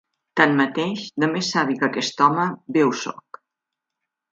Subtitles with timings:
[0.39, 3.43] Tanmateix, de més savi que aquest home, bé ho sóc.